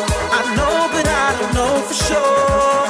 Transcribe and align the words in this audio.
I 0.00 0.40
know, 0.54 0.88
but 0.94 1.06
I 1.08 1.26
don't 1.38 1.54
know 1.58 1.74
for 1.82 1.94
sure. 1.94 2.86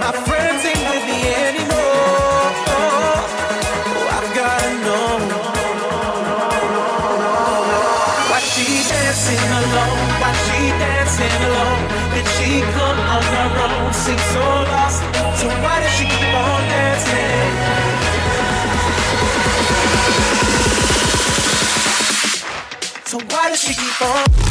My 0.00 0.12
friends 0.24 0.64
ain't 0.64 0.84
with 0.88 1.04
me 1.04 1.20
anymore. 1.44 2.48
Oh, 2.72 4.16
I've 4.16 4.30
gotta 4.32 4.70
know. 4.84 5.20
Why 8.30 8.40
she 8.40 8.64
dancing 8.88 9.44
alone? 9.60 10.00
Why 10.20 10.32
she 10.44 10.60
dancing 10.80 11.36
alone? 11.48 11.82
Did 12.14 12.26
she 12.36 12.50
come 12.72 12.98
on 13.14 13.22
her 13.36 13.50
own? 13.68 13.92
Seems 13.92 14.24
so 14.32 14.44
lost. 14.72 15.00
So 15.40 15.46
why 15.60 15.80
does 15.80 15.92
she 15.96 16.04
keep 16.04 16.32
on 16.32 16.60
dancing? 16.72 17.52
So 23.04 23.18
why 23.28 23.50
does 23.50 23.60
she 23.60 23.74
keep 23.74 24.00
on? 24.02 24.43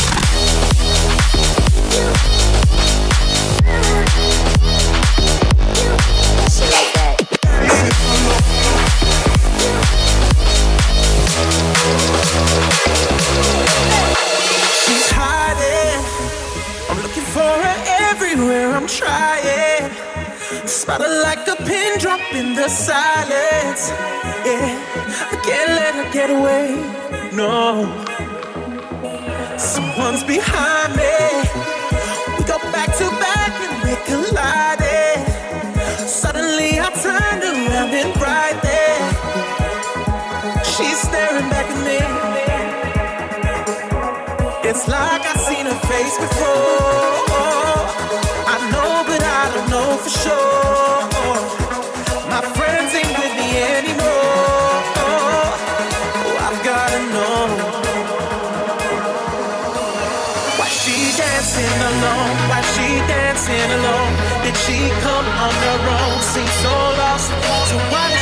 The 22.64 22.70
silence. 22.70 23.90
Yeah, 24.48 24.72
I 25.34 25.36
can't 25.44 25.72
let 25.80 25.94
her 26.00 26.10
get 26.14 26.30
away. 26.30 26.68
No, 27.34 27.52
someone's 29.58 30.24
behind 30.24 30.96
me. 30.96 31.16
We 32.38 32.44
go 32.46 32.58
back 32.72 32.90
to 33.00 33.06
back 33.20 33.52
and 33.66 33.76
we're 33.84 34.04
colliding. 34.08 35.20
Suddenly 36.08 36.80
I 36.80 36.88
turned 37.04 37.44
around 37.52 37.92
and 38.02 38.14
right 38.22 38.58
there, 38.70 39.02
she's 40.64 41.00
staring 41.08 41.50
back 41.54 41.68
at 41.68 41.80
me. 41.90 42.00
It's 44.70 44.88
like 44.88 45.24
I've 45.32 45.42
seen 45.50 45.66
her 45.66 45.80
face 45.92 46.18
before. 46.18 46.53
Alone? 62.04 62.38
Why 62.50 62.62
she 62.76 62.88
dancing 63.08 63.70
alone? 63.80 64.14
Did 64.44 64.56
she 64.66 64.78
come 65.06 65.28
on 65.46 65.54
her 65.68 65.80
own? 66.00 66.22
Seems 66.22 66.56
so 66.64 66.74
lost. 67.00 67.28
So 67.70 67.78
why 67.92 68.13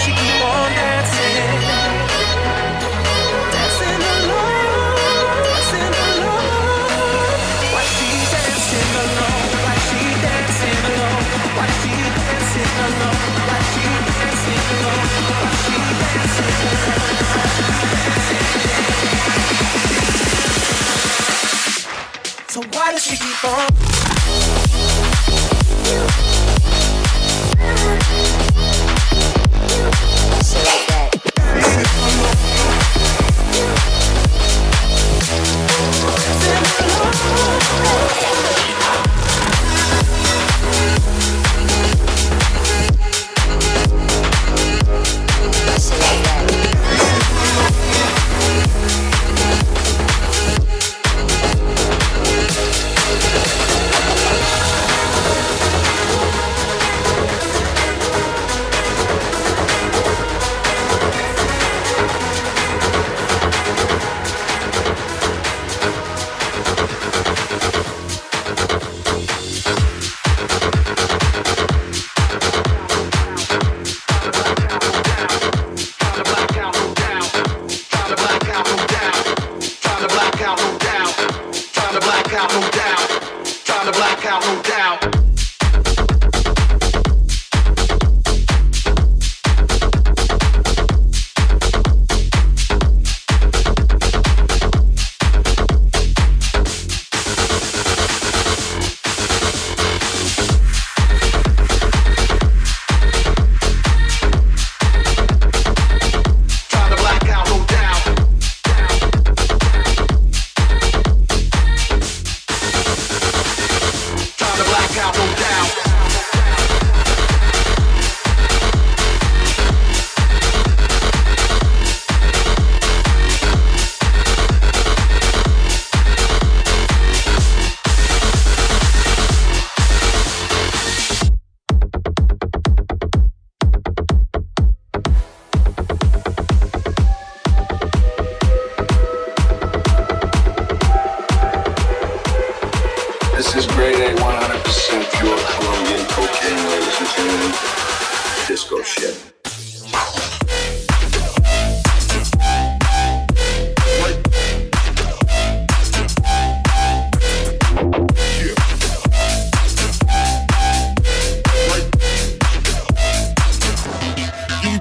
Disco 148.51 148.81
shit. 148.81 149.15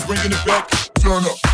Bringing 0.08 0.32
it 0.32 0.44
back? 0.44 0.68
Turn 0.98 1.24
up. 1.24 1.49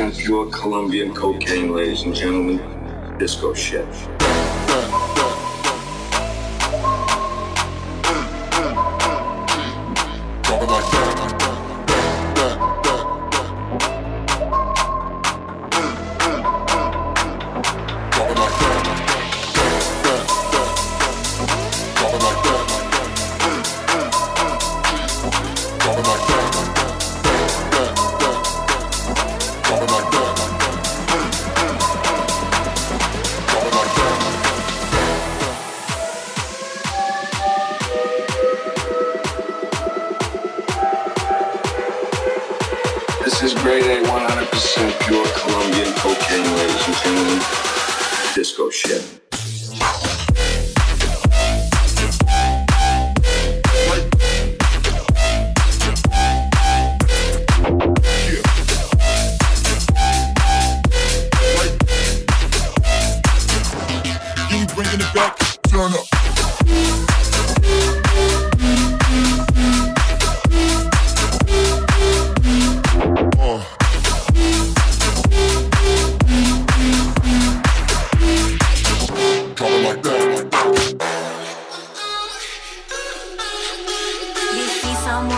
100% 0.00 0.18
pure 0.18 0.46
Colombian 0.50 1.14
cocaine, 1.14 1.72
ladies 1.72 2.02
and 2.02 2.14
gentlemen. 2.14 2.58
Disco 3.18 3.52
shit. 3.52 3.86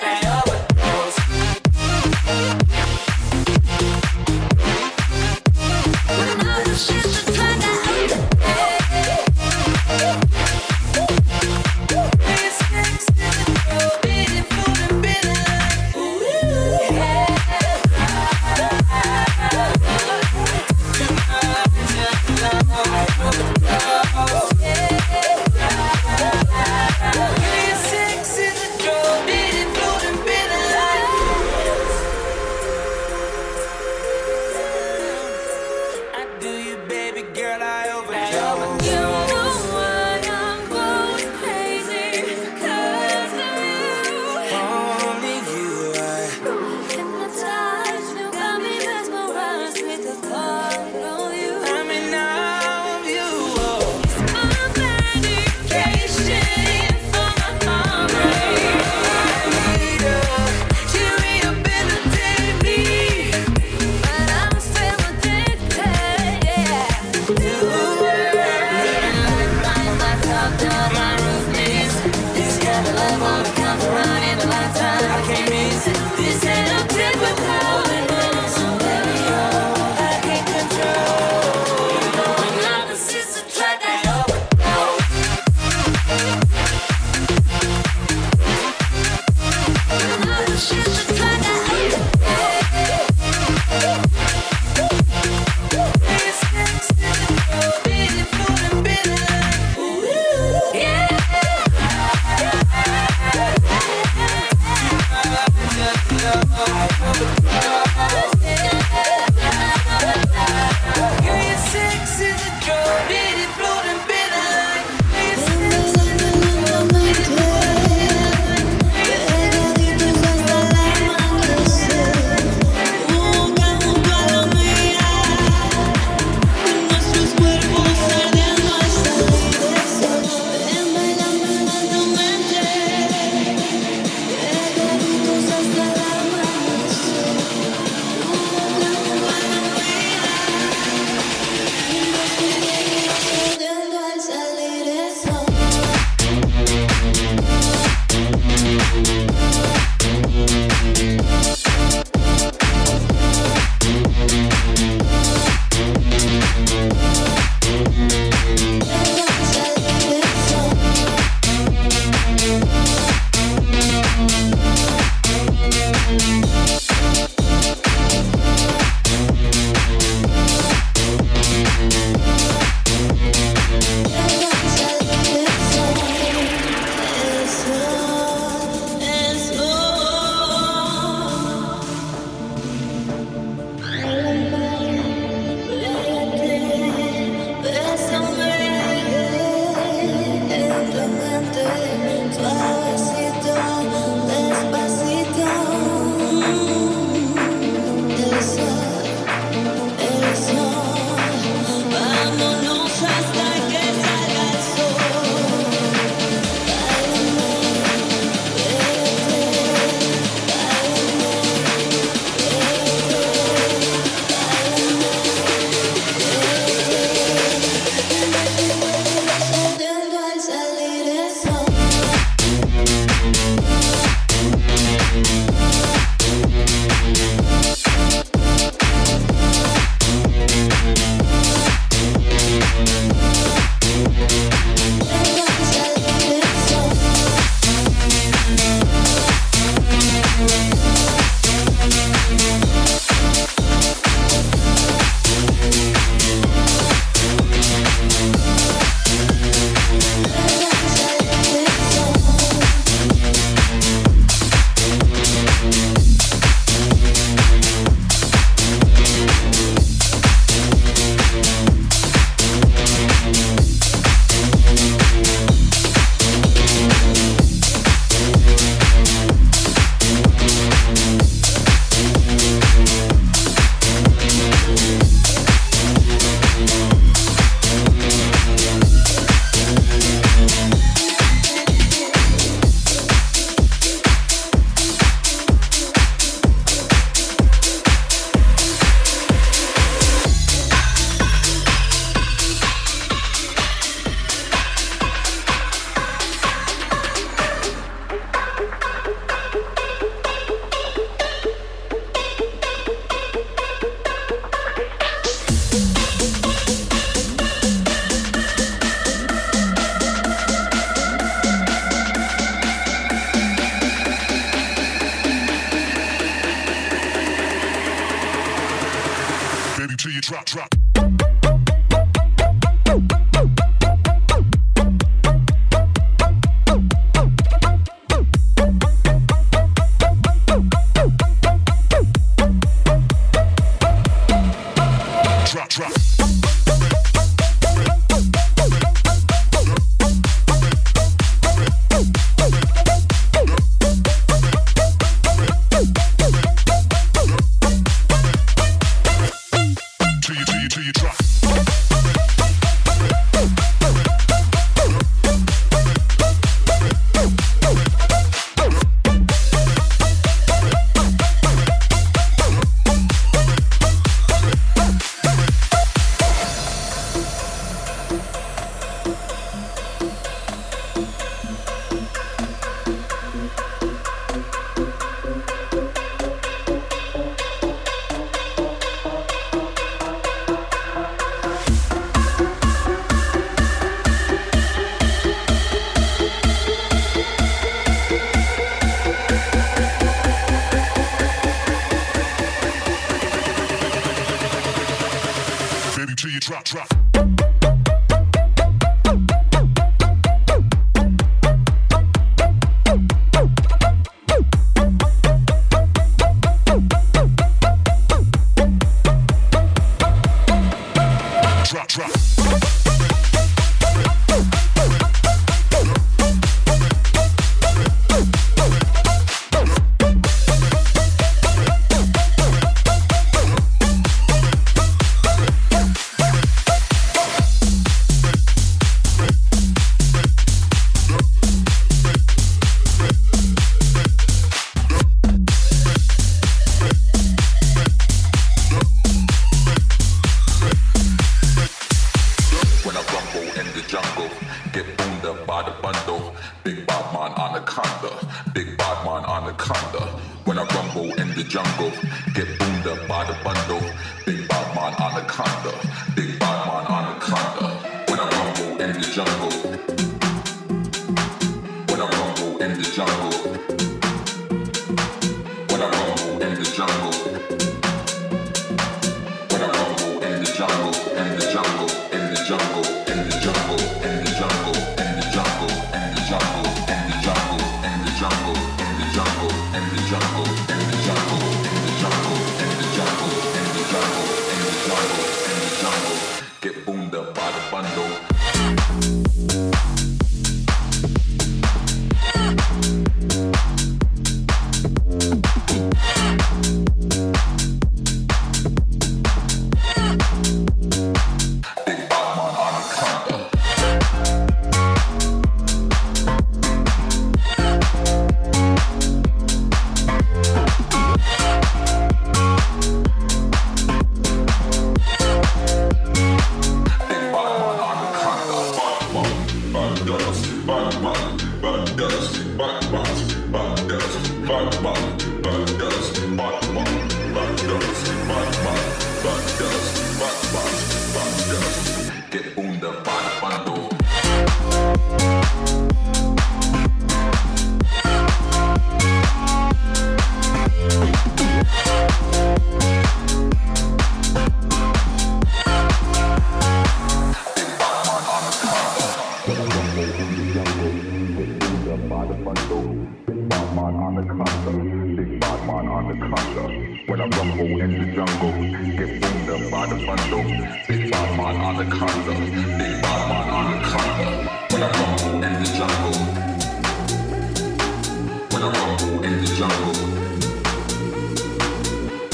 Ven 0.00 0.21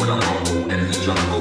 jungle, 0.09 0.71
in 0.71 0.87
the 0.87 1.01
jungle. 1.05 1.38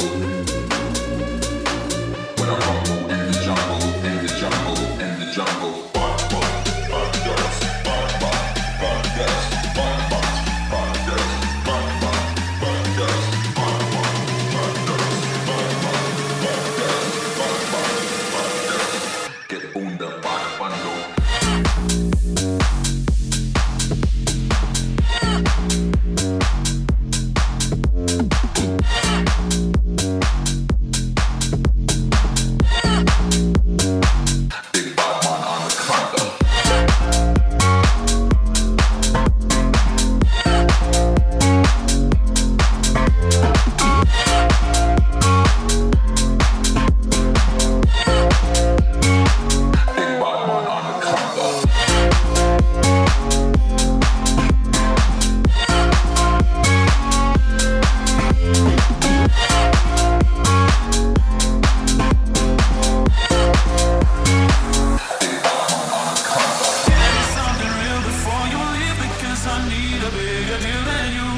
need 69.66 70.02
a 70.04 70.12
bigger 70.12 70.60
deal 70.66 70.84
than 70.92 71.08
you. 71.18 71.32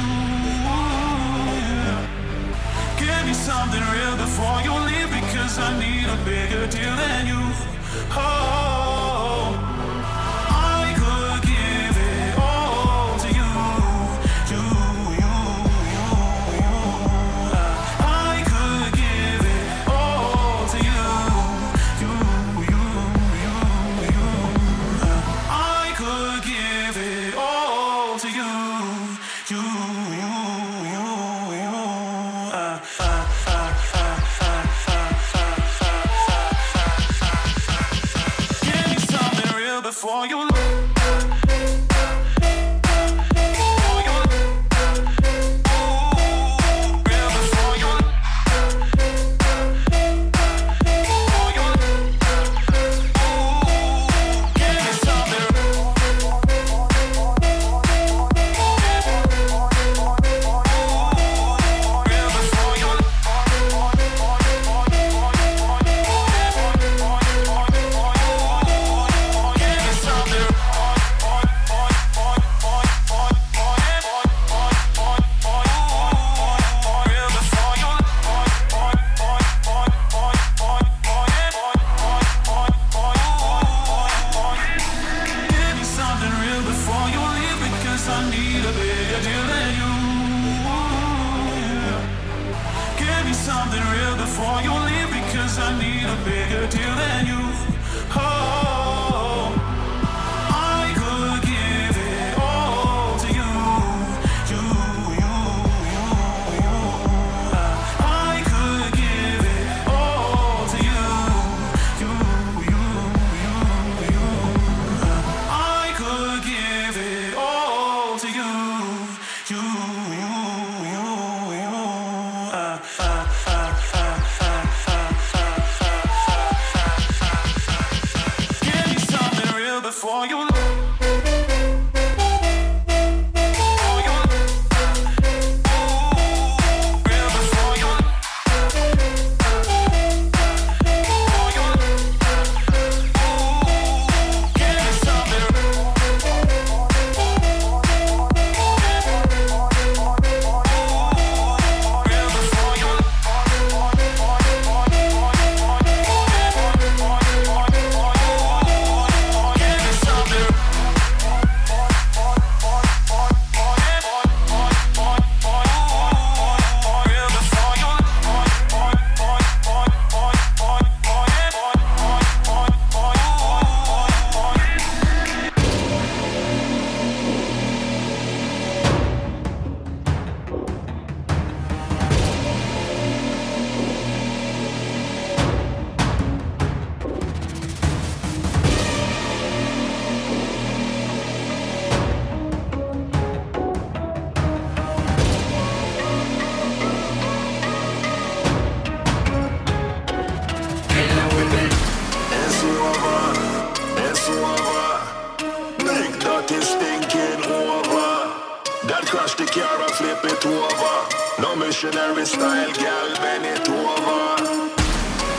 Give 2.99 3.21
me 3.25 3.33
something 3.33 3.83
real 3.95 4.15
before 4.17 4.61
you 4.61 4.73
leave 4.89 5.09
because 5.19 5.57
I 5.59 5.69
need 5.79 6.07
a 6.07 6.17
bigger 6.25 6.67
deal 6.67 6.95
than 6.95 7.27
you. 7.27 7.41
Oh. 8.11 9.68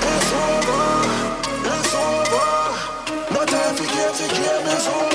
It's 0.03 0.33
over. 0.35 0.83
It's 1.65 1.95
over. 1.95 2.49
No 3.33 3.45
time 3.47 3.75
for 3.77 3.85
game, 3.85 4.15
for 4.15 4.29
game 4.35 4.67
is 4.67 4.87
over. 4.89 5.10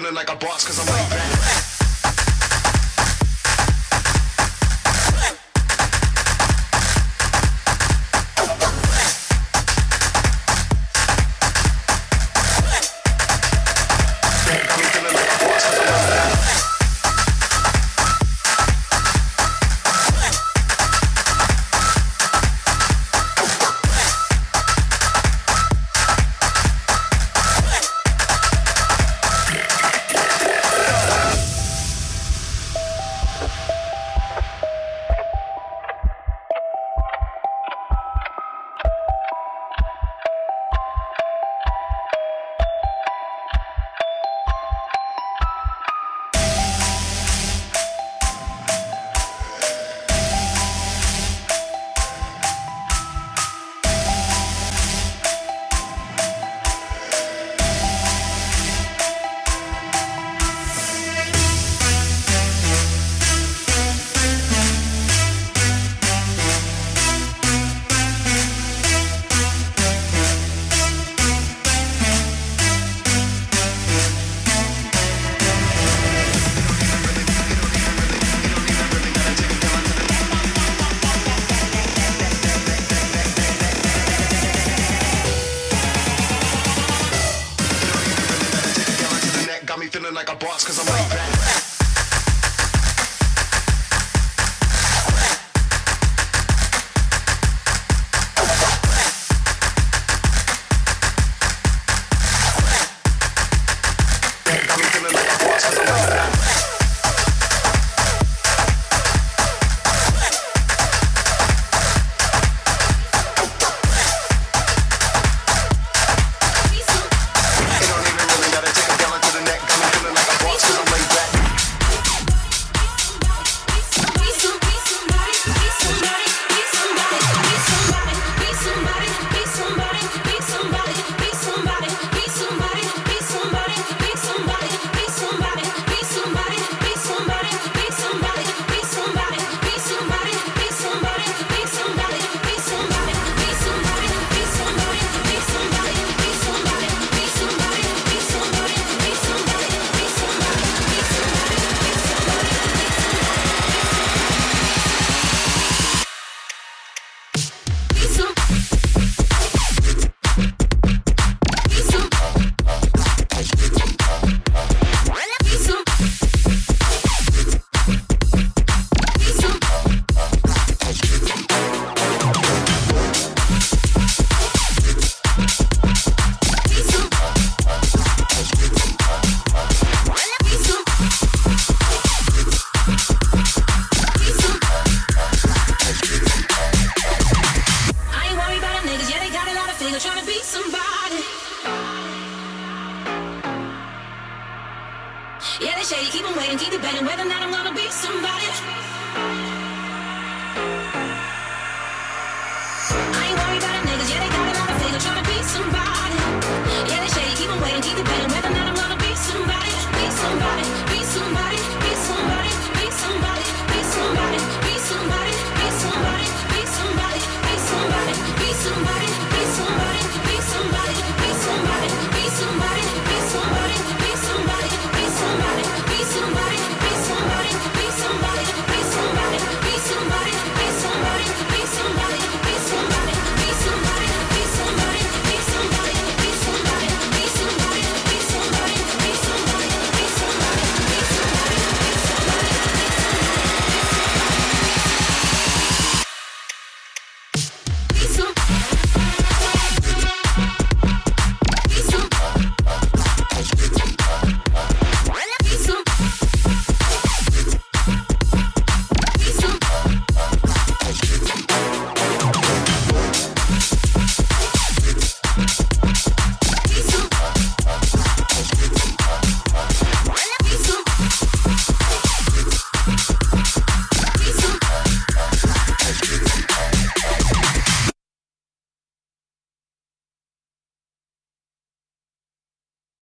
feeling 0.00 0.14
like 0.14 0.30
a 0.30 0.36
boss, 0.36 0.64
cause 0.64 0.78
I'm 0.78 0.86
right 0.86 1.10
back. 1.10 1.39